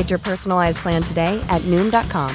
Get 0.00 0.08
your 0.08 0.18
personalized 0.18 0.78
plan 0.78 1.02
today 1.02 1.44
at 1.50 1.60
Noom.com. 1.72 2.34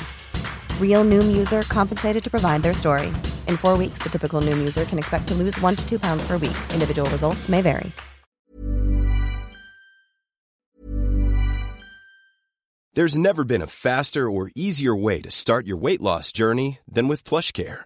Real 0.79 1.03
Noom 1.03 1.35
user 1.35 1.63
compensated 1.63 2.23
to 2.23 2.29
provide 2.29 2.61
their 2.61 2.75
story. 2.75 3.07
In 3.47 3.57
four 3.57 3.75
weeks, 3.75 3.97
the 4.03 4.09
typical 4.09 4.39
Noom 4.39 4.59
user 4.59 4.85
can 4.85 4.99
expect 4.99 5.27
to 5.29 5.33
lose 5.33 5.59
one 5.59 5.75
to 5.75 5.89
two 5.89 5.97
pounds 5.97 6.21
per 6.27 6.37
week. 6.37 6.55
Individual 6.73 7.09
results 7.09 7.49
may 7.49 7.63
vary. 7.63 7.91
There's 12.93 13.17
never 13.17 13.43
been 13.43 13.63
a 13.63 13.75
faster 13.87 14.29
or 14.29 14.51
easier 14.55 14.95
way 14.95 15.19
to 15.21 15.31
start 15.31 15.65
your 15.65 15.77
weight 15.77 16.01
loss 16.01 16.31
journey 16.31 16.77
than 16.87 17.07
with 17.07 17.23
PlushCare. 17.23 17.85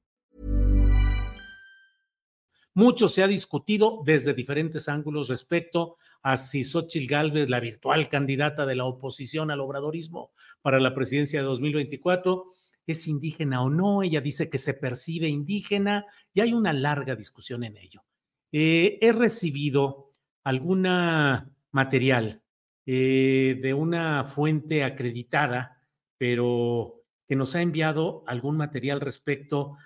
Mucho 2.73 3.07
se 3.09 3.21
ha 3.21 3.27
discutido 3.27 4.01
desde 4.05 4.33
diferentes 4.33 4.87
ángulos 4.87 5.27
respecto 5.27 5.97
a 6.21 6.37
si 6.37 6.63
Xochitl 6.63 7.07
Gálvez, 7.07 7.49
la 7.49 7.59
virtual 7.59 8.07
candidata 8.07 8.65
de 8.65 8.75
la 8.75 8.85
oposición 8.85 9.51
al 9.51 9.59
obradorismo 9.59 10.31
para 10.61 10.79
la 10.79 10.95
presidencia 10.95 11.39
de 11.39 11.45
2024, 11.45 12.45
es 12.87 13.07
indígena 13.07 13.61
o 13.61 13.69
no. 13.69 14.03
Ella 14.03 14.21
dice 14.21 14.49
que 14.49 14.57
se 14.57 14.73
percibe 14.73 15.27
indígena 15.27 16.05
y 16.33 16.41
hay 16.41 16.53
una 16.53 16.71
larga 16.71 17.15
discusión 17.15 17.63
en 17.63 17.77
ello. 17.77 18.03
Eh, 18.51 18.99
he 19.01 19.11
recibido 19.11 20.11
alguna 20.43 21.49
material 21.71 22.41
eh, 22.85 23.59
de 23.61 23.73
una 23.73 24.23
fuente 24.23 24.83
acreditada, 24.83 25.81
pero 26.17 27.03
que 27.27 27.35
nos 27.35 27.55
ha 27.55 27.61
enviado 27.61 28.23
algún 28.27 28.57
material 28.57 29.01
respecto 29.01 29.77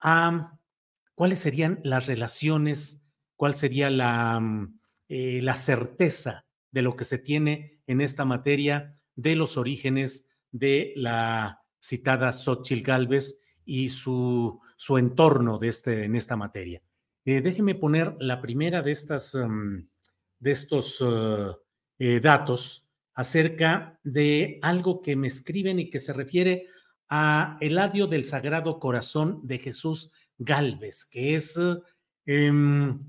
a 0.00 0.58
cuáles 1.14 1.38
serían 1.38 1.80
las 1.84 2.06
relaciones, 2.06 3.04
cuál 3.36 3.54
sería 3.54 3.90
la, 3.90 4.40
mm, 4.40 4.78
eh, 5.08 5.40
la 5.42 5.54
certeza 5.54 6.46
de 6.70 6.82
lo 6.82 6.96
que 6.96 7.04
se 7.04 7.18
tiene 7.18 7.80
en 7.86 8.00
esta 8.00 8.24
materia 8.24 8.98
de 9.14 9.36
los 9.36 9.56
orígenes 9.56 10.28
de 10.50 10.92
la 10.96 11.62
citada 11.80 12.32
Xochitl 12.32 12.82
Galvez 12.82 13.40
y 13.64 13.88
su, 13.88 14.60
su 14.76 14.98
entorno 14.98 15.58
de 15.58 15.68
este, 15.68 16.04
en 16.04 16.16
esta 16.16 16.36
materia. 16.36 16.82
Eh, 17.24 17.40
déjeme 17.40 17.74
poner 17.74 18.16
la 18.18 18.40
primera 18.40 18.82
de 18.82 18.92
estas, 18.92 19.34
um, 19.34 19.86
de 20.38 20.50
estos 20.50 21.02
eh, 21.98 22.20
datos 22.20 22.88
acerca 23.14 23.98
de 24.02 24.58
algo 24.62 25.00
que 25.00 25.16
me 25.16 25.28
escriben 25.28 25.78
y 25.78 25.90
que 25.90 26.00
se 26.00 26.12
refiere 26.12 26.66
a 27.08 27.56
Eladio 27.60 28.06
del 28.06 28.24
Sagrado 28.24 28.78
Corazón 28.78 29.40
de 29.44 29.58
Jesús 29.58 30.12
Galvez, 30.38 31.04
que 31.04 31.34
es, 31.34 31.58
em, 32.26 33.06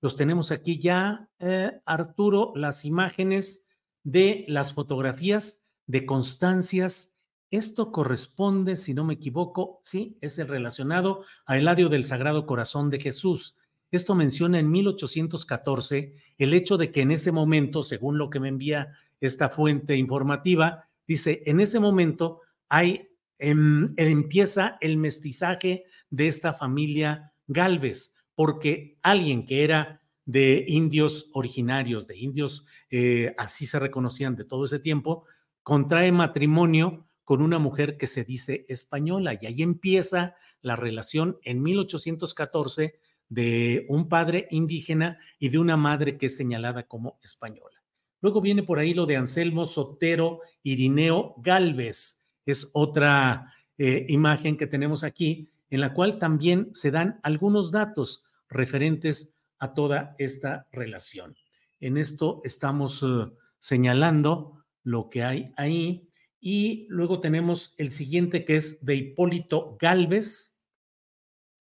los 0.00 0.16
tenemos 0.16 0.50
aquí 0.50 0.78
ya, 0.78 1.28
eh, 1.38 1.72
Arturo, 1.84 2.52
las 2.54 2.84
imágenes 2.84 3.66
de 4.02 4.44
las 4.48 4.72
fotografías 4.72 5.64
de 5.86 6.06
constancias. 6.06 7.16
Esto 7.50 7.92
corresponde, 7.92 8.76
si 8.76 8.94
no 8.94 9.04
me 9.04 9.14
equivoco, 9.14 9.80
sí, 9.82 10.18
es 10.20 10.38
el 10.38 10.48
relacionado 10.48 11.24
a 11.44 11.58
Eladio 11.58 11.88
del 11.88 12.04
Sagrado 12.04 12.46
Corazón 12.46 12.90
de 12.90 13.00
Jesús. 13.00 13.56
Esto 13.90 14.14
menciona 14.14 14.58
en 14.58 14.70
1814 14.70 16.14
el 16.38 16.54
hecho 16.54 16.76
de 16.76 16.90
que 16.90 17.02
en 17.02 17.12
ese 17.12 17.32
momento, 17.32 17.82
según 17.82 18.18
lo 18.18 18.30
que 18.30 18.40
me 18.40 18.48
envía 18.48 18.92
esta 19.20 19.48
fuente 19.48 19.96
informativa, 19.96 20.88
dice, 21.06 21.42
en 21.46 21.60
ese 21.60 21.78
momento 21.78 22.42
hay, 22.68 23.08
em, 23.38 23.86
empieza 23.96 24.78
el 24.80 24.96
mestizaje 24.96 25.84
de 26.10 26.28
esta 26.28 26.54
familia 26.54 27.32
Galvez, 27.46 28.14
porque 28.34 28.98
alguien 29.02 29.44
que 29.44 29.64
era 29.64 30.02
de 30.24 30.64
indios 30.66 31.30
originarios, 31.32 32.06
de 32.06 32.18
indios, 32.18 32.66
eh, 32.90 33.34
así 33.38 33.66
se 33.66 33.78
reconocían 33.78 34.36
de 34.36 34.44
todo 34.44 34.64
ese 34.64 34.80
tiempo, 34.80 35.24
contrae 35.62 36.12
matrimonio 36.12 37.06
con 37.24 37.42
una 37.42 37.58
mujer 37.58 37.96
que 37.96 38.06
se 38.06 38.24
dice 38.24 38.66
española 38.68 39.38
y 39.40 39.46
ahí 39.46 39.62
empieza 39.62 40.36
la 40.62 40.76
relación 40.76 41.38
en 41.42 41.62
1814 41.62 42.98
de 43.28 43.86
un 43.88 44.08
padre 44.08 44.46
indígena 44.50 45.18
y 45.38 45.48
de 45.48 45.58
una 45.58 45.76
madre 45.76 46.16
que 46.16 46.26
es 46.26 46.36
señalada 46.36 46.86
como 46.86 47.18
española. 47.22 47.82
Luego 48.20 48.40
viene 48.40 48.62
por 48.62 48.78
ahí 48.78 48.94
lo 48.94 49.06
de 49.06 49.16
Anselmo 49.16 49.66
Sotero 49.66 50.40
Irineo 50.62 51.34
Galvez. 51.38 52.25
Es 52.46 52.70
otra 52.72 53.52
eh, 53.76 54.06
imagen 54.08 54.56
que 54.56 54.66
tenemos 54.66 55.04
aquí, 55.04 55.50
en 55.68 55.80
la 55.80 55.92
cual 55.92 56.18
también 56.18 56.70
se 56.72 56.90
dan 56.90 57.20
algunos 57.22 57.70
datos 57.70 58.24
referentes 58.48 59.34
a 59.58 59.74
toda 59.74 60.14
esta 60.18 60.64
relación. 60.72 61.36
En 61.80 61.98
esto 61.98 62.40
estamos 62.44 63.02
uh, 63.02 63.36
señalando 63.58 64.64
lo 64.82 65.10
que 65.10 65.24
hay 65.24 65.52
ahí. 65.56 66.08
Y 66.40 66.86
luego 66.88 67.20
tenemos 67.20 67.74
el 67.76 67.90
siguiente 67.90 68.44
que 68.44 68.56
es 68.56 68.84
de 68.86 68.94
Hipólito 68.94 69.76
Galvez, 69.78 70.56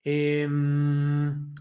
Em, 0.05 1.51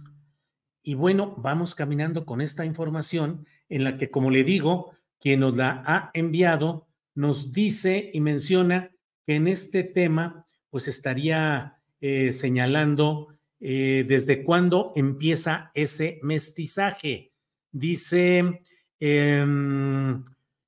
y 0.82 0.94
bueno, 0.94 1.34
vamos 1.38 1.75
caminando 1.75 2.26
con 2.26 2.43
esta 2.43 2.67
información 2.67 3.46
en 3.70 3.84
la 3.84 3.96
que, 3.96 4.10
como 4.10 4.31
le 4.31 4.44
digo, 4.44 4.93
quien 5.19 5.40
nos 5.40 5.56
la 5.56 5.82
ha 5.87 6.10
enviado 6.12 6.87
nos 7.14 7.52
dice 7.52 8.10
y 8.12 8.20
menciona 8.20 8.94
en 9.26 9.49
este 9.49 9.85
tema, 9.85 10.47
pues 10.71 10.88
estaría 10.88 11.79
eh, 12.00 12.32
señalando 12.32 13.29
eh, 13.61 14.05
desde 14.06 14.44
cuándo 14.44 14.93
empieza 14.97 15.71
ese 15.75 16.19
mestizaje. 16.23 17.32
Dice, 17.73 18.62
em, 19.00 20.25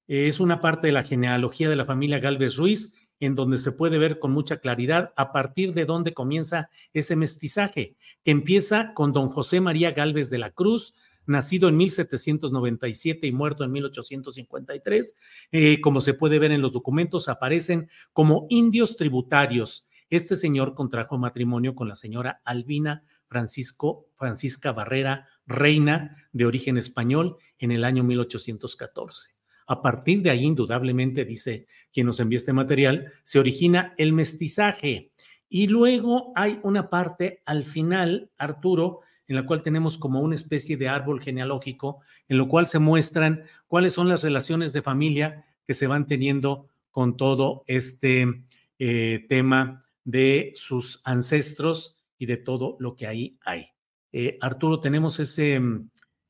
es 0.06 0.40
una 0.40 0.60
parte 0.60 0.86
de 0.88 0.92
la 0.92 1.02
genealogía 1.02 1.68
de 1.68 1.76
la 1.76 1.84
familia 1.84 2.18
Galvez 2.18 2.56
Ruiz 2.56 2.94
en 3.20 3.34
donde 3.34 3.58
se 3.58 3.72
puede 3.72 3.98
ver 3.98 4.18
con 4.18 4.32
mucha 4.32 4.58
claridad 4.58 5.12
a 5.16 5.32
partir 5.32 5.72
de 5.72 5.84
dónde 5.84 6.14
comienza 6.14 6.68
ese 6.92 7.16
mestizaje, 7.16 7.96
que 8.22 8.30
empieza 8.30 8.92
con 8.94 9.12
don 9.12 9.30
José 9.30 9.60
María 9.60 9.92
Galvez 9.92 10.30
de 10.30 10.38
la 10.38 10.50
Cruz, 10.50 10.94
nacido 11.26 11.68
en 11.68 11.76
1797 11.76 13.26
y 13.26 13.32
muerto 13.32 13.64
en 13.64 13.72
1853. 13.72 15.16
Eh, 15.52 15.80
como 15.80 16.00
se 16.00 16.14
puede 16.14 16.38
ver 16.38 16.52
en 16.52 16.62
los 16.62 16.72
documentos, 16.72 17.28
aparecen 17.28 17.88
como 18.12 18.46
indios 18.48 18.96
tributarios. 18.96 19.88
Este 20.08 20.36
señor 20.36 20.74
contrajo 20.74 21.18
matrimonio 21.18 21.74
con 21.74 21.88
la 21.88 21.96
señora 21.96 22.40
Albina 22.44 23.02
Francisco, 23.26 24.08
Francisca 24.14 24.72
Barrera, 24.72 25.26
reina 25.46 26.16
de 26.32 26.46
origen 26.46 26.78
español, 26.78 27.36
en 27.58 27.72
el 27.72 27.84
año 27.84 28.04
1814. 28.04 29.36
A 29.66 29.82
partir 29.82 30.22
de 30.22 30.30
ahí, 30.30 30.44
indudablemente, 30.44 31.24
dice 31.24 31.66
quien 31.92 32.06
nos 32.06 32.20
envía 32.20 32.36
este 32.36 32.52
material, 32.52 33.12
se 33.24 33.38
origina 33.38 33.94
el 33.98 34.12
mestizaje. 34.12 35.10
Y 35.48 35.66
luego 35.66 36.32
hay 36.36 36.60
una 36.62 36.88
parte 36.88 37.42
al 37.44 37.64
final, 37.64 38.30
Arturo, 38.38 39.00
en 39.28 39.36
la 39.36 39.44
cual 39.44 39.62
tenemos 39.62 39.98
como 39.98 40.20
una 40.20 40.34
especie 40.34 40.76
de 40.76 40.88
árbol 40.88 41.20
genealógico, 41.20 42.00
en 42.28 42.38
lo 42.38 42.48
cual 42.48 42.66
se 42.66 42.78
muestran 42.78 43.44
cuáles 43.66 43.94
son 43.94 44.08
las 44.08 44.22
relaciones 44.22 44.72
de 44.72 44.82
familia 44.82 45.46
que 45.66 45.74
se 45.74 45.86
van 45.86 46.06
teniendo 46.06 46.68
con 46.90 47.16
todo 47.16 47.64
este 47.66 48.44
eh, 48.78 49.26
tema 49.28 49.84
de 50.04 50.52
sus 50.54 51.00
ancestros 51.04 51.96
y 52.18 52.26
de 52.26 52.36
todo 52.36 52.76
lo 52.78 52.94
que 52.94 53.06
ahí 53.06 53.36
hay. 53.44 53.68
Eh, 54.12 54.38
Arturo, 54.40 54.80
tenemos 54.80 55.18
ese, 55.18 55.60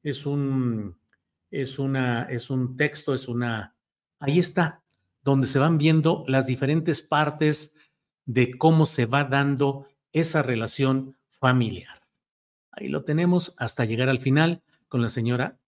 es 0.03 0.27
un, 0.27 0.97
es 1.51 1.79
una, 1.79 2.25
es 2.25 2.51
un 2.51 2.77
texto, 2.77 3.15
es 3.15 3.29
una, 3.29 3.77
ahí 4.19 4.39
está, 4.39 4.83
donde 5.23 5.47
se 5.47 5.59
van 5.59 5.79
viendo 5.79 6.25
las 6.27 6.47
diferentes 6.47 7.03
partes 7.03 7.77
de 8.25 8.57
cómo 8.57 8.87
se 8.87 9.07
va 9.07 9.25
dando 9.25 9.87
esa 10.13 10.43
relación 10.43 11.17
familiar. 11.29 12.06
Ahí 12.77 12.89
lo 12.89 13.05
tenemos 13.05 13.55
hasta 13.57 13.87
llegar 13.87 14.11
al 14.11 14.21
final 14.21 14.63
con 14.89 15.01
la 15.01 15.09
señora 15.09 15.59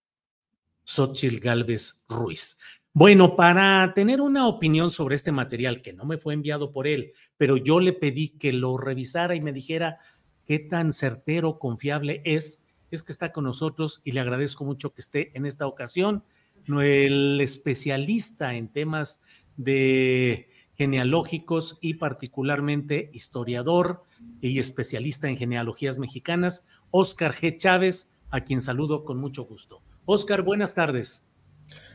Xochitl 0.84 1.40
Galvez 1.40 2.04
Ruiz. 2.06 2.58
Bueno, 2.92 3.34
para 3.34 3.92
tener 3.94 4.20
una 4.20 4.46
opinión 4.46 4.90
sobre 4.90 5.14
este 5.14 5.32
material 5.32 5.80
que 5.80 5.94
no 5.94 6.04
me 6.04 6.18
fue 6.18 6.34
enviado 6.34 6.70
por 6.70 6.86
él, 6.86 7.12
pero 7.38 7.56
yo 7.56 7.80
le 7.80 7.94
pedí 7.94 8.30
que 8.30 8.52
lo 8.52 8.76
revisara 8.76 9.34
y 9.34 9.40
me 9.40 9.54
dijera 9.54 10.00
qué 10.44 10.58
tan 10.58 10.92
certero, 10.92 11.58
confiable 11.58 12.20
es, 12.24 12.62
es 12.90 13.02
que 13.02 13.12
está 13.12 13.32
con 13.32 13.44
nosotros 13.44 14.02
y 14.04 14.12
le 14.12 14.20
agradezco 14.20 14.64
mucho 14.64 14.92
que 14.92 15.00
esté 15.00 15.30
en 15.34 15.46
esta 15.46 15.66
ocasión. 15.66 16.24
El 16.66 17.40
especialista 17.40 18.54
en 18.54 18.68
temas 18.68 19.22
de 19.56 20.50
genealógicos 20.74 21.78
y 21.80 21.94
particularmente 21.94 23.10
historiador 23.14 24.04
y 24.40 24.58
especialista 24.58 25.28
en 25.28 25.36
genealogías 25.36 25.98
mexicanas, 25.98 26.66
Óscar 26.90 27.34
G. 27.34 27.56
Chávez, 27.56 28.16
a 28.30 28.42
quien 28.42 28.60
saludo 28.60 29.04
con 29.04 29.18
mucho 29.18 29.44
gusto. 29.44 29.82
Óscar, 30.04 30.42
buenas 30.42 30.74
tardes. 30.74 31.26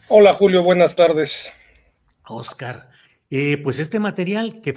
Hola 0.09 0.33
Julio, 0.33 0.63
buenas 0.63 0.95
tardes. 0.95 1.51
Óscar, 2.27 2.89
eh, 3.29 3.57
pues 3.57 3.79
este 3.79 3.99
material 3.99 4.61
que 4.61 4.73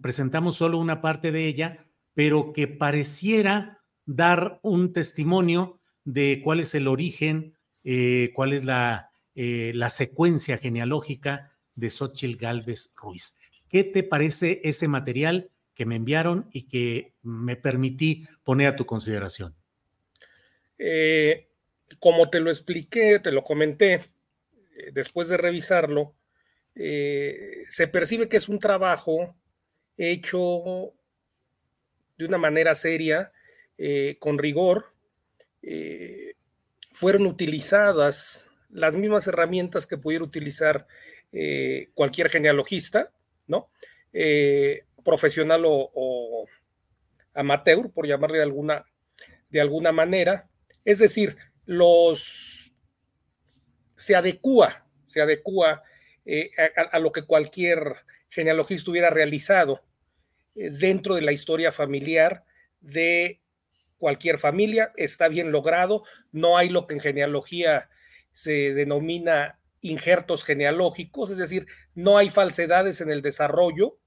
presentamos 0.00 0.56
solo 0.56 0.78
una 0.78 1.00
parte 1.00 1.32
de 1.32 1.46
ella, 1.46 1.86
pero 2.14 2.52
que 2.52 2.68
pareciera 2.68 3.82
dar 4.06 4.60
un 4.62 4.92
testimonio 4.92 5.80
de 6.04 6.40
cuál 6.42 6.60
es 6.60 6.74
el 6.74 6.88
origen, 6.88 7.54
eh, 7.84 8.32
cuál 8.34 8.52
es 8.52 8.64
la, 8.64 9.10
eh, 9.34 9.72
la, 9.74 9.90
secuencia 9.90 10.56
genealógica 10.56 11.52
de 11.74 11.90
Xochitl 11.90 12.36
Galvez 12.38 12.92
Ruiz. 12.96 13.36
¿Qué 13.68 13.84
te 13.84 14.02
parece 14.02 14.60
ese 14.64 14.88
material 14.88 15.50
que 15.78 15.86
me 15.86 15.96
enviaron 15.96 16.50
y 16.52 16.64
que 16.64 17.14
me 17.22 17.56
permití 17.56 18.26
poner 18.44 18.66
a 18.66 18.76
tu 18.76 18.84
consideración? 18.84 19.54
Eh, 20.76 21.48
como 22.00 22.28
te 22.28 22.40
lo 22.40 22.50
expliqué, 22.50 23.20
te 23.20 23.32
lo 23.32 23.44
comenté, 23.44 24.02
después 24.92 25.28
de 25.28 25.36
revisarlo, 25.36 26.14
se 26.74 27.88
percibe 27.90 28.28
que 28.28 28.36
es 28.36 28.48
un 28.48 28.58
trabajo 28.58 29.34
hecho 29.96 30.92
de 32.18 32.24
una 32.24 32.38
manera 32.38 32.74
seria, 32.74 33.32
eh, 33.78 34.16
con 34.18 34.38
rigor, 34.38 34.92
eh, 35.62 36.34
fueron 36.90 37.26
utilizadas 37.26 38.50
las 38.70 38.96
mismas 38.96 39.26
herramientas 39.28 39.86
que 39.86 39.96
pudiera 39.96 40.24
utilizar 40.24 40.86
eh, 41.32 41.90
cualquier 41.94 42.28
genealogista, 42.28 43.12
¿no? 43.46 43.70
Profesional 45.08 45.62
o, 45.64 46.46
amateur, 47.32 47.90
por 47.90 48.06
llamarle 48.06 48.36
de 48.36 48.42
alguna, 48.42 48.84
de 49.48 49.62
alguna 49.62 49.90
manera. 49.90 50.50
Es 50.84 50.98
decir, 50.98 51.38
los 51.64 52.74
se 53.96 54.14
adecua, 54.14 54.86
se 55.06 55.22
adecua 55.22 55.82
a, 56.92 56.98
lo 56.98 57.12
que 57.12 57.22
cualquier 57.22 57.94
genealogista 58.28 58.90
hubiera 58.90 59.08
realizado 59.08 59.82
dentro 60.54 61.14
de 61.14 61.22
la 61.22 61.32
historia 61.32 61.72
familiar 61.72 62.44
de 62.82 63.40
cualquier 63.96 64.36
familia, 64.36 64.92
está 64.96 65.28
bien 65.28 65.52
logrado, 65.52 66.04
no 66.32 66.58
hay 66.58 66.68
lo 66.68 66.86
que 66.86 66.94
en 66.94 67.00
genealogía 67.00 67.88
se 68.34 68.74
denomina 68.74 69.58
injertos 69.80 70.44
genealógicos, 70.44 71.30
es 71.30 71.38
decir, 71.38 71.66
no 71.94 72.18
hay 72.18 72.28
falsedades 72.28 73.00
en 73.00 73.10
el 73.10 73.22
desarrollo 73.22 73.98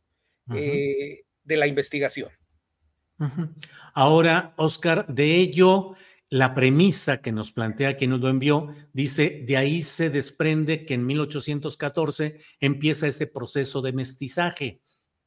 eh, 0.55 1.21
de 1.43 1.57
la 1.57 1.67
investigación. 1.67 2.29
Ahora, 3.93 4.53
Oscar, 4.57 5.05
de 5.07 5.35
ello, 5.35 5.95
la 6.29 6.55
premisa 6.55 7.21
que 7.21 7.31
nos 7.31 7.51
plantea 7.51 7.97
quien 7.97 8.09
nos 8.09 8.19
lo 8.19 8.29
envió, 8.29 8.73
dice, 8.93 9.43
de 9.45 9.57
ahí 9.57 9.83
se 9.83 10.09
desprende 10.09 10.85
que 10.85 10.95
en 10.95 11.05
1814 11.05 12.39
empieza 12.59 13.07
ese 13.07 13.27
proceso 13.27 13.81
de 13.81 13.93
mestizaje. 13.93 14.81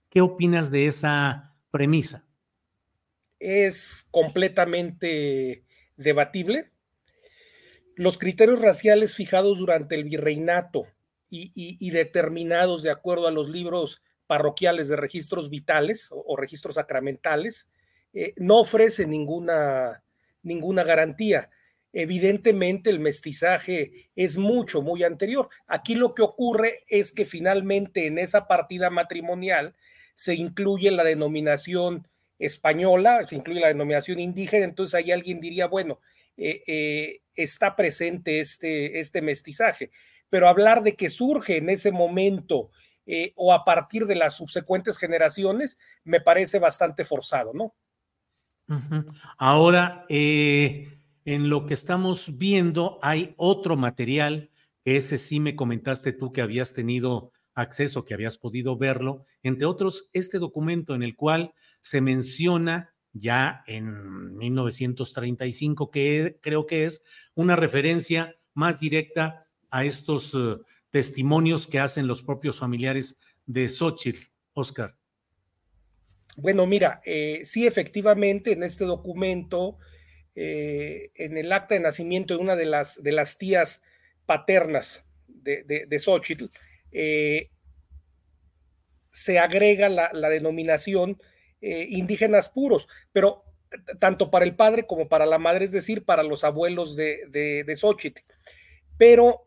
¿Qué 0.09 0.21
opinas 0.21 0.71
de 0.71 0.87
esa 0.87 1.55
premisa? 1.71 2.27
es 3.45 4.07
completamente 4.11 5.65
debatible. 5.97 6.71
Los 7.97 8.19
criterios 8.19 8.61
raciales 8.61 9.15
fijados 9.15 9.59
durante 9.59 9.95
el 9.95 10.05
virreinato 10.05 10.87
y, 11.29 11.91
determinados 11.91 12.85
de 12.85 12.91
acuerdo 12.91 13.27
a 13.27 13.33
los 13.33 13.49
libros 13.49 14.03
parroquiales 14.27 14.89
de 14.89 14.97
registros 14.97 15.51
vitales 15.51 16.09
o, 16.11 16.37
registros 16.37 16.77
sacramentales 16.77 17.69
eh, 18.13 18.33
no 18.37 18.61
ofrecen 18.61 19.11
ninguna, 19.11 20.03
ninguna 20.43 20.85
garantía. 20.85 21.51
Evidentemente 21.93 22.91
el 22.91 22.99
mestizaje 22.99 24.11
es 24.17 24.37
mucho, 24.37 24.83
muy 24.83 25.05
anterior. 25.05 25.49
Aquí 25.67 25.95
lo 25.95 26.15
que 26.15 26.23
ocurre 26.23 26.83
es 26.89 27.13
que 27.13 27.25
finalmente 27.25 28.07
en 28.07 28.19
esa 28.19 28.49
partida 28.49 28.91
matrimonial 28.91 29.75
se 30.15 30.35
incluye 30.35 30.91
la 30.91 31.05
denominación 31.05 32.09
española, 32.39 33.27
se 33.27 33.37
incluye 33.37 33.61
la 33.61 33.69
denominación 33.69 34.19
indígena, 34.19 34.65
entonces 34.65 34.95
ahí 34.95 35.13
alguien 35.13 35.41
diría, 35.41 35.67
bueno, 35.67 36.01
eh, 36.37 36.63
eh, 36.67 37.21
está 37.37 37.77
presente 37.77 38.41
este, 38.41 38.99
este 38.99 39.23
mestizaje, 39.23 39.91
pero 40.31 40.49
hablar 40.49 40.83
de 40.83 40.97
que 40.97 41.11
surge 41.11 41.59
en 41.59 41.69
ese 41.69 41.93
momento 41.93 42.71
eh, 43.07 43.33
o 43.37 43.53
a 43.53 43.65
partir 43.65 44.07
de 44.07 44.15
las 44.15 44.37
subsecuentes 44.37 44.99
generaciones 44.99 45.79
me 46.05 46.21
parece 46.21 46.59
bastante 46.59 47.05
forzado, 47.05 47.53
¿no? 47.53 47.75
Ahora, 49.37 50.07
en 50.09 50.99
lo 51.27 51.67
que 51.67 51.75
estamos 51.75 52.39
viendo 52.39 52.99
hay 53.03 53.35
otro 53.37 53.77
material, 53.77 54.51
ese 54.85 55.19
sí 55.19 55.39
me 55.39 55.55
comentaste 55.55 56.13
tú 56.13 56.33
que 56.33 56.41
habías 56.41 56.73
tenido 56.73 57.33
acceso, 57.55 58.05
que 58.05 58.15
habías 58.15 58.37
podido 58.37 58.77
verlo, 58.77 59.25
entre 59.43 59.67
otros, 59.67 60.09
este 60.13 60.39
documento 60.39 60.95
en 60.95 61.03
el 61.03 61.15
cual 61.15 61.55
se 61.81 62.01
menciona 62.01 62.95
ya 63.13 63.63
en 63.67 64.37
1935, 64.37 65.91
que 65.91 66.39
creo 66.43 66.67
que 66.67 66.85
es 66.85 67.05
una 67.35 67.57
referencia 67.57 68.35
más 68.55 68.81
directa 68.81 69.47
a 69.71 69.85
estos 69.85 70.35
eh, 70.35 70.57
testimonios 70.95 71.67
que 71.67 71.81
hacen 71.81 72.07
los 72.07 72.23
propios 72.23 72.61
familiares 72.61 73.19
de 73.47 73.69
Xochitl, 73.69 74.29
Oscar. 74.53 74.95
Bueno, 76.37 76.69
mira, 76.69 77.01
eh, 77.05 77.41
sí, 77.43 77.67
efectivamente, 77.67 78.53
en 78.53 78.63
este 78.63 78.85
documento, 78.85 79.77
eh, 80.37 81.11
en 81.17 81.37
el 81.37 81.51
acta 81.51 81.75
de 81.75 81.81
nacimiento 81.81 82.35
de 82.35 82.41
una 82.41 82.55
de 82.55 82.67
las, 82.67 83.03
de 83.03 83.11
las 83.11 83.39
tías 83.39 83.83
paternas 84.25 85.05
de, 85.27 85.65
de, 85.65 85.99
Xochitl, 85.99 86.45
se 89.11 89.39
agrega 89.41 89.89
la, 89.89 90.11
la 90.13 90.29
denominación 90.29 91.19
eh, 91.61 91.89
indígenas 91.89 92.51
puros, 92.51 92.87
pero 93.11 93.43
tanto 93.99 94.31
para 94.31 94.45
el 94.45 94.55
padre 94.55 94.87
como 94.87 95.09
para 95.09 95.27
la 95.27 95.39
madre, 95.39 95.65
es 95.65 95.73
decir, 95.73 96.05
para 96.05 96.23
los 96.23 96.45
abuelos 96.45 96.95
de, 96.95 97.27
de, 97.31 97.75
Xochitl. 97.75 98.23
Pero 98.97 99.44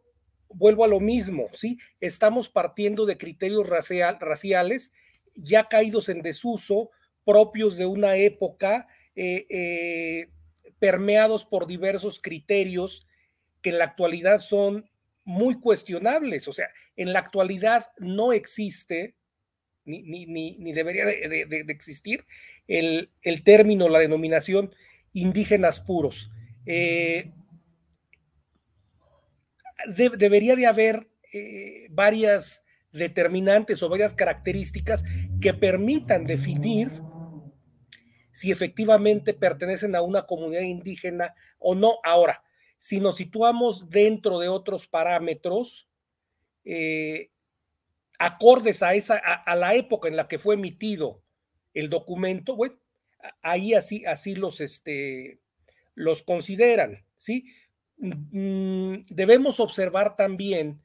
vuelvo 0.49 0.83
a 0.83 0.87
lo 0.87 0.99
mismo, 0.99 1.47
¿sí? 1.53 1.77
Estamos 1.99 2.49
partiendo 2.49 3.05
de 3.05 3.17
criterios 3.17 3.67
raciales 3.67 4.91
ya 5.35 5.67
caídos 5.67 6.09
en 6.09 6.21
desuso, 6.21 6.89
propios 7.25 7.77
de 7.77 7.85
una 7.85 8.15
época, 8.15 8.87
permeados 10.79 11.45
por 11.45 11.67
diversos 11.67 12.19
criterios 12.21 13.07
que 13.61 13.69
en 13.69 13.79
la 13.79 13.85
actualidad 13.85 14.39
son 14.39 14.89
muy 15.23 15.59
cuestionables. 15.59 16.47
O 16.47 16.53
sea, 16.53 16.69
en 16.95 17.13
la 17.13 17.19
actualidad 17.19 17.91
no 17.99 18.33
existe, 18.33 19.15
ni, 19.85 20.25
ni, 20.25 20.73
debería 20.73 21.05
de, 21.05 21.65
existir, 21.69 22.25
el, 22.67 23.11
el, 23.21 23.43
término, 23.43 23.89
la 23.89 23.99
denominación 23.99 24.73
indígenas 25.13 25.79
puros. 25.79 26.31
Eh, 26.65 27.31
debería 29.85 30.55
de 30.55 30.67
haber 30.67 31.09
eh, 31.33 31.87
varias 31.91 32.65
determinantes 32.91 33.83
o 33.83 33.89
varias 33.89 34.13
características 34.13 35.03
que 35.41 35.53
permitan 35.53 36.25
definir 36.25 37.01
si 38.31 38.51
efectivamente 38.51 39.33
pertenecen 39.33 39.95
a 39.95 40.01
una 40.01 40.27
comunidad 40.27 40.61
indígena 40.61 41.33
o 41.57 41.73
no. 41.73 41.97
Ahora, 42.03 42.43
si 42.77 42.99
nos 42.99 43.15
situamos 43.15 43.89
dentro 43.89 44.39
de 44.39 44.47
otros 44.47 44.87
parámetros, 44.87 45.89
eh, 46.63 47.31
acordes 48.19 48.83
a, 48.83 48.93
esa, 48.93 49.15
a, 49.17 49.55
la 49.55 49.73
época 49.73 50.07
en 50.07 50.15
la 50.15 50.27
que 50.27 50.37
fue 50.37 50.55
emitido 50.55 51.23
el 51.73 51.89
documento, 51.89 52.55
bueno, 52.55 52.79
ahí 53.41 53.73
así, 53.73 54.05
así 54.05 54.35
los, 54.35 54.61
este, 54.61 55.39
los 55.95 56.23
consideran, 56.23 57.05
¿sí? 57.15 57.51
Mm, 57.97 59.03
debemos 59.09 59.59
observar 59.59 60.15
también 60.15 60.81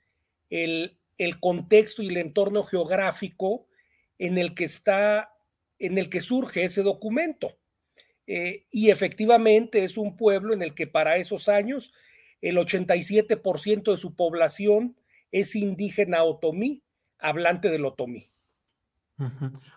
el, 0.51 0.97
el 1.19 1.41
contexto 1.41 2.03
y 2.03 2.09
el 2.09 2.17
entorno 2.17 2.63
geográfico 2.65 3.67
en 4.19 4.39
el 4.39 4.55
que 4.55 4.65
está, 4.65 5.35
en 5.79 5.99
el 5.99 6.09
que 6.09 6.21
surge 6.21 6.65
ese 6.65 6.83
documento. 6.83 7.57
Eh, 8.27 8.67
y 8.71 8.91
efectivamente 8.91 9.83
es 9.83 9.97
un 9.97 10.17
pueblo 10.17 10.55
en 10.55 10.63
el 10.63 10.75
que 10.75 10.87
para 10.87 11.17
esos 11.17 11.49
años 11.49 11.93
el 12.41 12.57
87% 12.57 13.91
de 13.91 13.99
su 13.99 14.15
población 14.15 14.97
es 15.33 15.57
indígena 15.57 16.23
otomí, 16.25 16.83
hablante 17.19 17.69
del 17.69 17.85
otomí. 17.85 18.29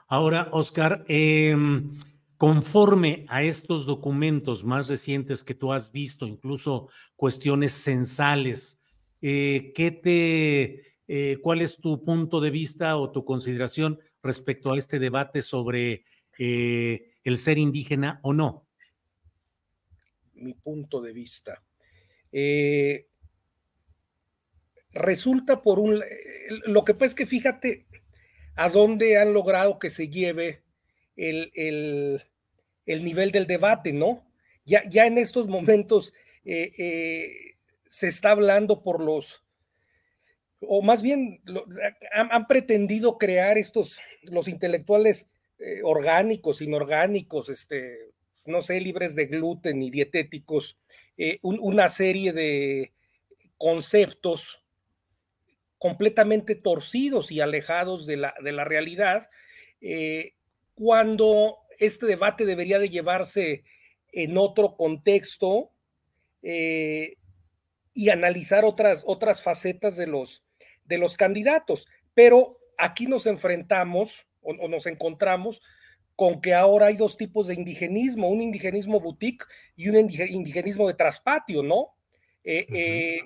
Ahora, 0.08 0.50
Oscar, 0.52 1.06
em, 1.08 1.98
conforme 2.46 3.26
a 3.28 3.42
estos 3.42 3.88
documentos 3.88 4.64
más 4.64 4.88
recientes 4.88 5.44
que 5.44 5.56
tú 5.56 5.74
has 5.74 5.92
visto, 5.92 6.28
incluso 6.28 6.90
cuestiones 7.16 7.72
censales, 7.72 8.80
eh, 9.20 9.72
¿qué 9.74 9.90
te, 9.90 11.00
eh, 11.08 11.38
¿cuál 11.42 11.64
es 11.64 11.78
tu 11.78 12.04
punto 12.04 12.40
de 12.42 12.52
vista 12.52 12.98
o 12.98 13.12
tu 13.12 13.26
consideración 13.26 14.00
respecto 14.22 14.72
a 14.72 14.78
este 14.78 15.00
debate 15.00 15.42
sobre 15.42 16.06
el 16.38 17.38
ser 17.40 17.58
indígena 17.58 18.20
o 18.22 18.32
no? 18.32 18.68
Mi 20.36 20.54
punto 20.54 21.02
de 21.02 21.14
vista. 21.14 21.64
Eh, 22.32 23.08
resulta 24.92 25.64
por 25.64 25.80
un... 25.80 26.00
Lo 26.68 26.86
que 26.86 26.94
pasa 26.94 27.06
es 27.06 27.16
que 27.16 27.26
fíjate 27.26 27.88
a 28.54 28.70
dónde 28.70 29.18
han 29.18 29.34
logrado 29.34 29.80
que 29.80 29.90
se 29.90 30.10
lleve 30.10 30.62
el, 31.16 31.50
el, 31.56 32.22
nivel 32.86 33.32
del 33.32 33.48
debate, 33.48 33.94
¿no? 33.94 34.26
Ya, 34.66 34.84
ya 34.90 35.06
en 35.06 35.18
estos 35.18 35.48
momentos 35.48 36.14
eh, 36.44 36.72
eh, 36.78 37.56
se 37.86 38.08
está 38.08 38.32
hablando 38.32 38.84
por 38.84 39.04
los, 39.04 39.44
o 40.62 40.82
más 40.82 41.02
bien 41.02 41.42
han, 42.12 42.48
pretendido 42.48 43.18
crear 43.18 43.58
estos, 43.58 44.00
los 44.24 44.48
intelectuales 44.48 45.32
eh, 45.60 45.82
orgánicos, 45.84 46.62
inorgánicos, 46.62 47.50
este, 47.50 48.12
no 48.46 48.62
sé, 48.62 48.80
libres 48.82 49.16
de 49.16 49.26
gluten 49.26 49.82
y 49.82 49.90
dietéticos, 49.90 50.78
una 51.42 51.88
serie 51.88 52.34
de 52.34 52.92
conceptos 53.58 54.62
completamente 55.78 56.56
torcidos 56.56 57.32
y 57.32 57.40
alejados 57.40 58.06
de 58.06 58.18
la, 58.18 58.36
de 58.44 58.52
la 58.52 58.66
realidad, 58.66 59.30
cuando 60.74 61.65
este 61.80 62.06
debate 62.06 62.46
debería 62.46 62.80
de 62.80 62.90
llevarse 62.90 63.64
en 64.12 64.38
otro 64.38 64.76
contexto 64.76 65.72
y 66.42 68.10
analizar 68.10 68.66
otras, 68.66 69.04
otras 69.08 69.42
facetas 69.42 69.96
de 69.96 70.06
los, 70.06 70.46
de 70.84 70.98
los 70.98 71.18
candidatos. 71.18 71.88
Pero 72.14 72.60
aquí 72.78 73.08
nos 73.08 73.26
enfrentamos 73.26 74.28
o, 74.42 74.68
nos 74.68 74.86
encontramos 74.86 75.62
con 76.16 76.40
que 76.40 76.54
ahora 76.54 76.88
hay 76.88 76.96
dos 76.96 77.18
tipos 77.18 77.48
de 77.48 77.56
indigenismo, 77.56 78.30
un 78.30 78.42
indigenismo 78.42 79.00
boutique 79.00 79.46
y 79.76 79.90
un 79.90 79.98
indigenismo 79.98 80.88
de 80.88 80.94
traspatio, 80.94 81.62
¿no? 81.62 81.96
Eh, 82.44 82.66
eh, 82.70 83.20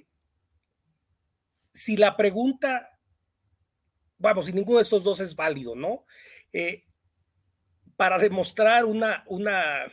si 1.71 1.97
la 1.97 2.17
pregunta, 2.17 2.97
vamos, 4.17 4.47
si 4.47 4.53
ninguno 4.53 4.79
de 4.79 4.83
estos 4.83 5.03
dos 5.03 5.19
es 5.19 5.35
válido, 5.35 5.75
¿no? 5.75 6.05
Eh, 6.51 6.85
para 7.99 8.17
demostrar 8.17 8.85
una, 8.85 9.25
una, 9.27 9.91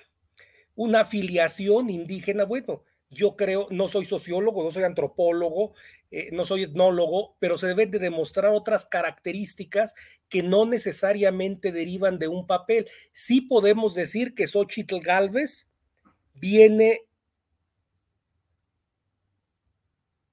una 0.76 1.00
afiliación 1.00 1.90
indígena, 1.90 2.44
bueno, 2.44 2.84
yo 3.10 3.34
creo, 3.34 3.66
no 3.72 3.88
soy 3.88 4.04
sociólogo, 4.04 4.62
no 4.62 4.70
soy 4.70 4.84
antropólogo, 4.84 5.74
eh, 6.12 6.28
no 6.30 6.44
soy 6.44 6.62
etnólogo, 6.62 7.36
pero 7.40 7.58
se 7.58 7.66
deben 7.66 7.90
de 7.90 7.98
demostrar 7.98 8.52
otras 8.52 8.86
características 8.86 9.96
que 10.28 10.44
no 10.44 10.66
necesariamente 10.66 11.72
derivan 11.72 12.20
de 12.20 12.28
un 12.28 12.46
papel. 12.46 12.86
Sí 13.10 13.40
podemos 13.40 13.96
decir 13.96 14.36
que 14.36 14.46
Xochitl 14.46 15.00
Galvez 15.00 15.66
viene 16.32 17.08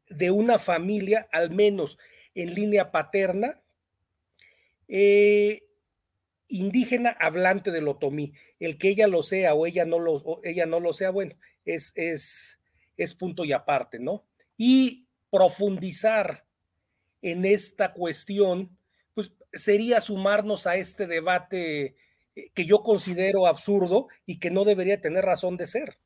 de 0.09 0.29
una 0.29 0.59
familia, 0.59 1.27
al 1.31 1.49
menos 1.49 1.97
en 2.35 2.53
línea 2.53 2.91
paterna, 2.91 3.59
eh, 4.87 5.62
indígena 6.53 7.09
hablante 7.19 7.71
del 7.71 7.87
otomí. 7.87 8.33
El 8.59 8.77
que 8.77 8.89
ella 8.89 9.07
lo 9.07 9.23
sea 9.23 9.55
o 9.55 9.65
ella 9.65 9.85
no 9.85 9.99
lo, 9.99 10.39
ella 10.43 10.65
no 10.65 10.79
lo 10.79 10.93
sea, 10.93 11.09
bueno, 11.09 11.35
es, 11.65 11.91
es, 11.95 12.59
es 12.95 13.15
punto 13.15 13.43
y 13.43 13.51
aparte, 13.51 13.99
¿no? 13.99 14.23
Y 14.55 15.07
profundizar 15.31 16.45
en 17.23 17.45
esta 17.45 17.93
cuestión, 17.93 18.77
pues 19.15 19.33
sería 19.51 19.99
sumarnos 19.99 20.67
a 20.67 20.75
este 20.75 21.07
debate 21.07 21.95
eh, 22.35 22.49
que 22.53 22.65
yo 22.65 22.83
considero 22.83 23.47
absurdo 23.47 24.07
y 24.25 24.37
que 24.37 24.51
no 24.51 24.63
debería 24.63 25.01
tener 25.01 25.25
razón 25.25 25.57
de 25.57 25.65
ser. 25.65 25.97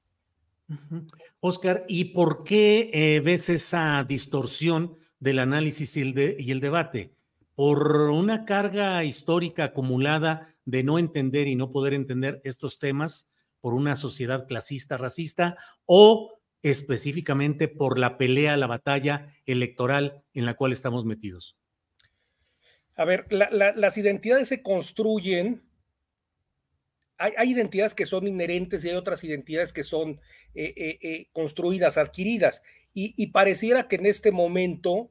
Oscar, 1.42 1.86
¿y 1.90 2.06
por 2.06 2.46
qué 2.46 2.90
eh, 2.94 3.20
ves 3.20 3.50
esa 3.50 4.06
distorsión 4.08 4.98
del 5.20 5.40
análisis 5.40 5.98
y 5.98 6.02
el, 6.02 6.36
y 6.40 6.52
el 6.52 6.62
debate? 6.62 7.17
¿Por 7.58 8.12
una 8.12 8.46
carga 8.46 9.04
histórica 9.04 9.64
acumulada 9.64 10.56
de 10.66 10.84
no 10.84 11.00
entender 11.00 11.48
y 11.48 11.56
no 11.56 11.72
poder 11.72 11.96
entender 11.96 12.40
estos 12.44 12.78
temas 12.78 13.32
por 13.62 13.74
una 13.74 13.96
sociedad 13.96 14.46
clasista, 14.48 14.96
racista, 14.96 15.58
o 15.88 16.40
específicamente 16.62 17.68
por 17.68 17.98
la 17.98 18.20
pelea, 18.20 18.58
la 18.58 18.68
batalla 18.68 19.34
electoral 19.48 20.24
en 20.36 20.46
la 20.46 20.54
cual 20.54 20.72
estamos 20.72 21.04
metidos? 21.04 21.58
A 22.96 23.06
ver, 23.06 23.26
las 23.32 23.98
identidades 23.98 24.50
se 24.50 24.62
construyen. 24.62 25.64
Hay, 27.18 27.50
identidades 27.50 27.96
que 27.96 28.06
son 28.06 28.28
inherentes 28.28 28.86
y 28.86 28.90
hay 28.90 28.96
otras 28.98 29.24
identidades 29.24 29.74
que 29.74 29.82
son 29.82 30.22
eh, 30.54 30.76
eh, 30.78 31.00
eh, 31.02 31.28
construidas, 31.32 31.98
adquiridas. 31.98 32.62
Y, 32.94 33.32
pareciera 33.32 33.88
que 33.88 33.96
en 33.96 34.06
este 34.06 34.30
momento 34.30 35.10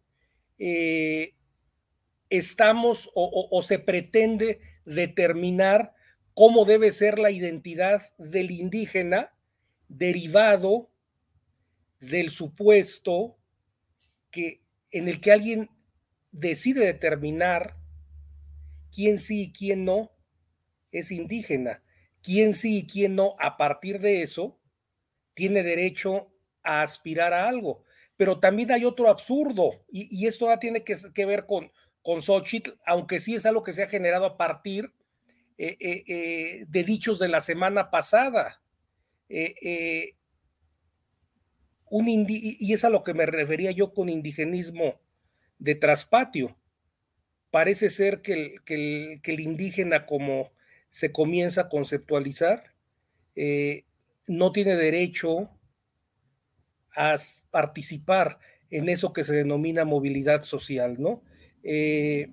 estamos 2.31 3.11
o 3.15 3.63
se 3.63 3.79
pretende 3.79 4.61
determinar 4.85 5.95
cómo 6.35 6.65
debe 6.65 6.93
ser 6.93 7.19
la 7.19 7.31
identidad 7.31 8.15
del 8.19 8.51
indígena 8.51 9.35
derivado 9.89 10.91
del 12.01 12.31
supuesto 12.31 13.39
que 14.31 14.63
en 14.91 15.09
el 15.09 15.21
que 15.21 15.33
alguien 15.33 15.71
decide 16.33 16.85
determinar 16.85 17.77
quién 18.93 19.19
sí 19.19 19.45
y 19.45 19.53
quién 19.53 19.85
no 19.85 20.13
es 20.93 21.11
indígena, 21.11 21.83
quién 22.23 22.55
sí 22.55 22.79
y 22.79 22.87
quién 22.87 23.17
no 23.17 23.37
a 23.39 23.57
partir 23.57 24.01
de 24.01 24.23
eso 24.23 24.61
tiene 25.35 25.63
derecho 25.63 26.33
a 26.63 26.83
aspirar 26.83 27.33
a 27.33 27.49
algo. 27.49 27.83
Pero 28.17 28.41
también 28.41 28.73
hay 28.73 28.85
otro 28.85 29.09
absurdo, 29.09 29.85
y, 29.93 30.27
esto 30.27 30.47
ya 30.47 30.59
tiene 30.59 30.83
que, 30.83 31.27
ver 31.27 31.45
con, 31.45 31.71
con 32.07 32.23
Xochitl, 32.23 32.71
aunque 32.87 33.19
sí 33.19 33.35
es 33.35 33.47
algo 33.47 33.65
que 33.65 33.73
se 33.73 33.83
ha 33.83 33.89
generado 33.89 34.27
a 34.27 34.37
partir 34.37 34.93
eh, 35.59 35.77
eh, 35.81 36.05
eh, 36.07 36.65
de 36.69 36.85
dichos 36.85 37.19
de 37.19 37.27
la 37.27 37.41
semana 37.41 37.91
pasada 37.91 38.63
un 41.91 42.07
y 42.09 42.73
es 42.73 42.85
a 42.85 42.91
lo 42.91 43.03
que 43.03 43.13
me 43.13 43.27
refería 43.27 43.73
yo 43.73 43.93
con 43.93 44.09
indigenismo 44.09 45.01
de 45.59 45.75
traspatio. 45.75 46.57
parece 47.51 47.91
ser 47.91 48.23
que 48.23 48.33
el, 48.35 48.63
que 48.63 49.33
el, 49.33 49.41
indígena, 49.41 50.07
como 50.07 50.53
se 50.89 51.11
comienza 51.11 51.63
a 51.63 51.69
conceptualizar, 51.69 52.73
no 54.29 54.53
tiene 54.53 54.77
derecho 54.77 55.51
a 56.95 57.17
participar 57.51 58.39
en 58.71 58.89
eso 58.89 59.13
que 59.13 59.25
se 59.25 59.33
denomina 59.33 59.85
movilidad 59.85 60.43
social, 60.43 61.01
¿no? 61.01 61.25
Eh, 61.69 62.31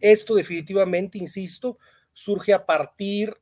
esto 0.00 0.34
definitivamente, 0.34 1.18
insisto, 1.18 1.78
surge 2.14 2.54
a 2.54 2.64
partir 2.64 3.36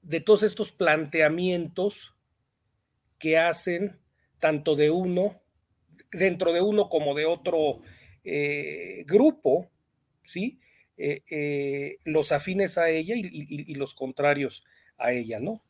de 0.00 0.20
todos 0.20 0.44
estos 0.44 0.70
planteamientos 0.70 2.14
que 3.18 3.36
hacen 3.36 3.98
tanto 4.38 4.76
de 4.76 4.90
uno, 4.90 5.40
dentro 6.12 6.52
de 6.52 6.60
uno 6.60 6.88
como 6.88 7.14
de 7.14 7.26
otro 7.26 7.80
eh, 8.22 9.04
grupo, 9.08 9.68
¿sí? 10.22 10.60
Eh, 10.96 11.98
los 12.04 12.30
afines 12.30 12.78
a 12.78 12.90
ella 12.90 13.16
y, 13.16 13.74
los 13.74 13.94
contrarios 13.94 14.64
a 14.96 15.12
ella, 15.12 15.40
¿no? 15.40 15.64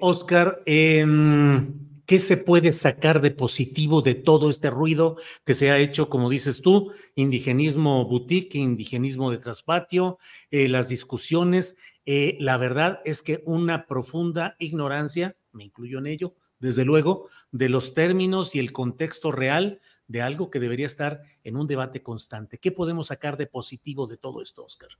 Oscar, 0.00 0.62
em, 0.64 1.91
¿Qué 2.06 2.18
se 2.18 2.36
puede 2.36 2.72
sacar 2.72 3.20
de 3.20 3.30
positivo 3.30 4.02
de 4.02 4.14
todo 4.14 4.50
este 4.50 4.70
ruido 4.70 5.16
que 5.44 5.54
se 5.54 5.70
ha 5.70 5.78
hecho, 5.78 6.08
como 6.08 6.28
dices 6.28 6.60
tú, 6.60 6.92
indigenismo 7.14 8.06
boutique, 8.06 8.58
indigenismo 8.58 9.30
de 9.30 9.38
traspatio, 9.38 10.18
eh, 10.50 10.68
las 10.68 10.88
discusiones? 10.88 11.76
Eh, 12.04 12.36
la 12.40 12.56
verdad 12.56 13.00
es 13.04 13.22
que 13.22 13.42
una 13.46 13.86
profunda 13.86 14.56
ignorancia, 14.58 15.36
me 15.52 15.64
incluyo 15.64 15.98
en 15.98 16.06
ello, 16.06 16.34
desde 16.58 16.84
luego, 16.84 17.28
de 17.50 17.68
los 17.68 17.94
términos 17.94 18.54
y 18.54 18.58
el 18.58 18.72
contexto 18.72 19.30
real 19.30 19.80
de 20.08 20.22
algo 20.22 20.50
que 20.50 20.60
debería 20.60 20.86
estar 20.86 21.22
en 21.42 21.56
un 21.56 21.66
debate 21.66 22.02
constante. 22.02 22.58
¿Qué 22.58 22.72
podemos 22.72 23.08
sacar 23.08 23.36
de 23.36 23.46
positivo 23.46 24.06
de 24.06 24.16
todo 24.16 24.42
esto, 24.42 24.64
Oscar? 24.64 24.90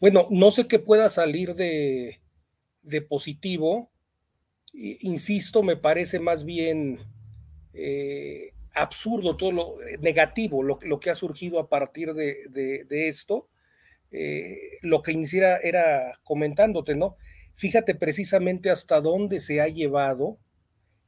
Bueno, 0.00 0.26
no 0.30 0.50
sé 0.50 0.66
qué 0.66 0.78
pueda 0.78 1.08
salir 1.10 1.54
de, 1.54 2.20
de 2.82 3.02
positivo, 3.02 3.91
insisto, 4.72 5.62
me 5.62 5.76
parece 5.76 6.18
más 6.18 6.44
bien 6.44 7.00
eh, 7.74 8.52
absurdo 8.74 9.36
todo 9.36 9.52
lo 9.52 9.82
eh, 9.82 9.98
negativo, 10.00 10.62
lo, 10.62 11.00
que 11.00 11.10
ha 11.10 11.14
surgido 11.14 11.58
a 11.58 11.68
partir 11.68 12.14
de, 12.14 12.86
esto. 13.08 13.48
Eh, 14.10 14.56
lo 14.82 15.02
que 15.02 15.12
iniciara 15.12 15.58
era 15.58 16.18
comentándote, 16.22 16.94
¿no? 16.94 17.16
Fíjate 17.54 17.94
precisamente 17.94 18.70
hasta 18.70 19.00
dónde 19.00 19.40
se 19.40 19.60
ha 19.60 19.68
llevado 19.68 20.38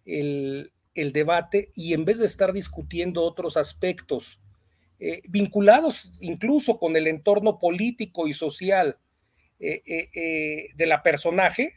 el, 0.04 0.71
debate 0.94 1.73
y 1.75 1.92
en 1.94 2.04
vez 2.04 2.18
de 2.18 2.26
estar 2.26 2.52
discutiendo 2.52 3.25
otros 3.25 3.56
aspectos 3.56 4.40
vinculados 5.28 6.12
incluso 6.21 6.78
con 6.78 6.97
el 6.97 7.09
entorno 7.09 7.59
político 7.59 8.28
y 8.28 8.33
social 8.33 8.97
de 9.59 10.87
la 10.87 11.02
personaje, 11.02 11.75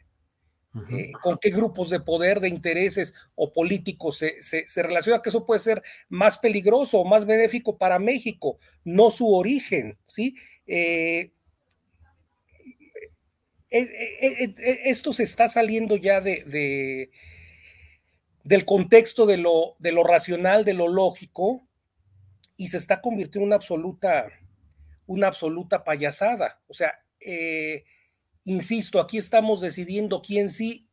eh, 0.92 1.12
con 1.24 1.38
qué 1.40 1.50
grupos 1.50 1.90
de 1.90 2.00
poder, 2.00 2.40
de 2.40 2.50
intereses 2.50 3.16
o 3.36 3.52
políticos 3.52 4.18
se, 4.18 4.84
relaciona, 4.84 5.22
que 5.22 5.30
eso 5.30 5.46
puede 5.46 5.60
ser 5.60 5.82
más 6.10 6.38
peligroso 6.38 7.00
o 7.00 7.06
más 7.06 7.26
benéfico 7.26 7.78
para 7.78 8.00
México, 8.00 8.60
no 8.84 9.10
su 9.10 9.34
origen, 9.34 9.98
¿sí? 10.06 10.36
Eh, 10.68 11.32
eh, 13.72 14.56
esto 14.86 15.14
se 15.14 15.24
está 15.24 15.48
saliendo 15.48 15.96
ya 15.96 16.22
de, 16.22 17.10
del 18.44 18.66
contexto 18.66 19.26
de 19.26 19.38
lo, 19.38 19.76
de 19.80 19.92
lo 19.94 20.04
racional, 20.04 20.64
de 20.64 20.74
lo 20.74 20.88
lógico, 20.88 21.66
y 22.56 22.68
se 22.68 22.78
está 22.78 23.02
convirtiendo 23.02 23.40
en 23.40 23.48
una 23.48 23.56
absoluta, 23.56 24.28
una 25.08 25.28
absoluta 25.28 25.84
payasada. 25.84 26.62
O 26.68 26.74
sea, 26.74 27.00
Insisto, 28.48 29.02
aquí 29.02 29.18
estamos 29.18 29.60
decidiendo 29.60 30.22
quién 30.22 30.50
sí 30.50 30.88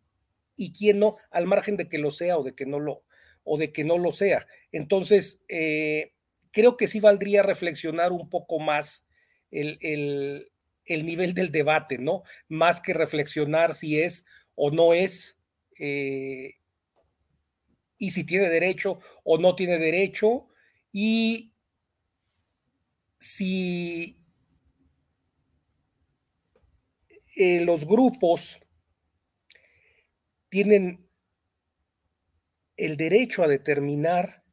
y 0.57 0.73
quién 0.73 0.99
no, 0.99 1.19
al 1.31 1.47
margen 1.47 1.77
de 1.77 1.89
que 1.89 1.99
lo 1.99 2.11
sea 2.11 2.37
o 2.37 2.43
de 2.43 2.53
que 2.53 2.67
no 2.67 2.81
lo, 2.81 3.05
o 3.45 3.57
de 3.57 3.71
que 3.71 3.85
no 3.85 3.97
lo 3.97 4.11
sea. 4.11 4.49
Entonces, 4.73 5.45
eh, 5.47 6.15
creo 6.51 6.77
que 6.77 6.89
sí 6.89 6.99
valdría 6.99 7.45
reflexionar 7.45 8.11
un 8.11 8.29
poco 8.29 8.59
más 8.59 9.07
el, 9.53 10.51
nivel 10.89 11.33
del 11.33 11.53
debate, 11.53 11.97
¿no? 11.99 12.25
Más 12.49 12.81
que 12.81 12.93
reflexionar 12.93 13.77
si 13.77 14.01
es 14.01 14.27
o 14.57 14.73
no 14.73 14.93
es, 14.93 15.39
eh, 15.79 16.55
y 17.99 18.11
si 18.11 18.25
tiene 18.27 18.49
derecho 18.49 18.99
o 19.23 19.39
no 19.39 19.55
tiene 19.55 19.79
derecho, 19.79 20.49
y 20.91 21.53
si 23.21 24.24
Eh, 27.37 27.65
los 27.65 27.87
grupos 27.87 28.59
tienen 30.49 31.09
el 32.77 32.97
derecho 32.97 33.43
a 33.43 33.49
determinar 33.49 34.45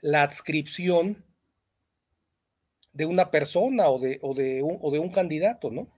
la 0.00 0.22
adscripción 0.22 1.24
de 2.92 3.06
una 3.06 3.30
persona 3.30 3.88
o 3.88 3.98
de, 3.98 4.18
o 4.22 4.34
de, 4.34 4.62
un, 4.62 4.78
o 4.80 4.90
de 4.90 4.98
un, 4.98 5.10
candidato, 5.10 5.70
¿no? 5.70 5.88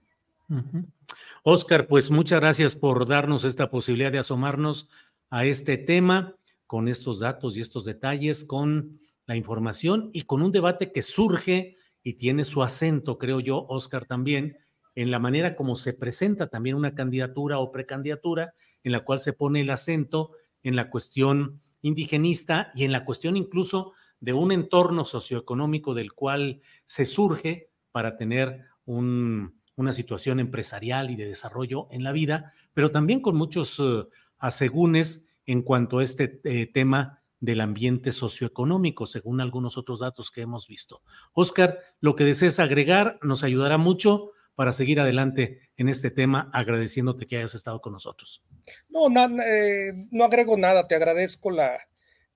Oscar, 1.43 1.87
pues 1.87 2.11
muchas 2.11 2.39
gracias 2.39 2.75
por 2.75 3.07
darnos 3.07 3.43
esta 3.43 3.69
posibilidad 3.71 4.11
de 4.11 4.19
asomarnos 4.19 4.89
a 5.29 5.45
este 5.45 5.77
tema 5.77 6.35
con 6.67 6.87
estos 6.87 7.19
datos 7.19 7.57
y 7.57 7.61
estos 7.61 7.85
detalles, 7.85 8.43
con 8.45 8.99
la 9.25 9.35
información 9.35 10.09
y 10.13 10.23
con 10.23 10.41
un 10.41 10.51
debate 10.51 10.91
que 10.91 11.01
surge 11.01 11.77
y 12.03 12.13
tiene 12.13 12.43
su 12.43 12.61
acento, 12.61 13.17
creo 13.17 13.39
yo, 13.39 13.65
Oscar 13.67 14.05
también, 14.05 14.57
en 14.95 15.11
la 15.11 15.19
manera 15.19 15.55
como 15.55 15.75
se 15.75 15.93
presenta 15.93 16.47
también 16.47 16.75
una 16.75 16.95
candidatura 16.95 17.59
o 17.59 17.71
precandidatura, 17.71 18.53
en 18.83 18.91
la 18.91 19.01
cual 19.01 19.19
se 19.19 19.33
pone 19.33 19.61
el 19.61 19.69
acento 19.69 20.31
en 20.61 20.75
la 20.75 20.89
cuestión 20.89 21.61
indigenista 21.81 22.71
y 22.75 22.83
en 22.83 22.91
la 22.91 23.05
cuestión 23.05 23.37
incluso 23.37 23.93
de 24.19 24.33
un 24.33 24.51
entorno 24.51 25.03
socioeconómico 25.03 25.93
del 25.93 26.13
cual 26.13 26.61
se 26.85 27.05
surge 27.05 27.69
para 27.91 28.17
tener 28.17 28.61
una 28.85 29.93
situación 29.93 30.39
empresarial 30.39 31.11
y 31.11 31.15
de 31.15 31.27
desarrollo 31.27 31.87
en 31.91 32.03
la 32.03 32.11
vida, 32.11 32.53
pero 32.73 32.91
también 32.91 33.21
con 33.21 33.35
muchos 33.35 33.79
uh, 33.79 34.07
asegúnes 34.37 35.25
en 35.45 35.61
cuanto 35.61 35.99
a 35.99 36.03
este 36.03 36.39
eh, 36.45 36.67
tema 36.67 37.21
del 37.39 37.59
ambiente 37.59 38.13
socioeconómico, 38.13 39.05
según 39.05 39.41
algunos 39.41 39.77
otros 39.77 39.99
datos 39.99 40.31
que 40.31 40.41
hemos 40.41 40.67
visto. 40.69 41.01
Oscar, 41.33 41.79
lo 41.99 42.15
que 42.15 42.23
desees 42.23 42.59
agregar 42.59 43.19
nos 43.21 43.43
ayudará 43.43 43.77
mucho 43.77 44.31
para 44.55 44.73
seguir 44.73 44.99
adelante 44.99 45.69
en 45.77 45.89
este 45.89 46.11
tema, 46.11 46.49
agradeciéndote 46.53 47.25
que 47.25 47.37
hayas 47.37 47.55
estado 47.55 47.81
con 47.81 47.93
nosotros. 47.93 48.43
No, 48.89 49.07
eh, 49.41 49.93
no 50.11 50.23
agrego 50.23 50.57
nada, 50.57 50.87
te 50.87 50.95
agradezco 50.95 51.51
la, 51.51 51.79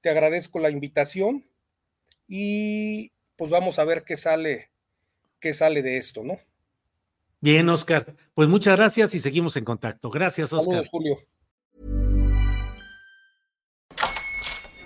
te 0.01 0.09
agradezco 0.09 0.59
la 0.59 0.69
invitación 0.69 1.45
y 2.27 3.11
pues 3.35 3.51
vamos 3.51 3.79
a 3.79 3.85
ver 3.85 4.03
qué 4.03 4.17
sale, 4.17 4.71
qué 5.39 5.53
sale 5.53 5.81
de 5.81 5.97
esto, 5.97 6.23
¿no? 6.23 6.39
Bien, 7.39 7.69
Oscar. 7.69 8.15
Pues 8.33 8.49
muchas 8.49 8.75
gracias 8.75 9.13
y 9.13 9.19
seguimos 9.19 9.55
en 9.57 9.63
contacto. 9.63 10.09
Gracias, 10.09 10.51
Oscar. 10.53 10.85
Julio. 10.89 11.17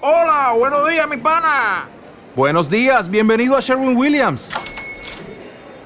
Hola, 0.02 0.54
buenos 0.58 0.89
días, 0.89 1.08
mi 1.08 1.17
pana. 1.17 1.88
Buenos 2.36 2.70
días, 2.70 3.10
bienvenido 3.10 3.56
a 3.56 3.60
Sherwin 3.60 3.96
Williams. 3.96 4.50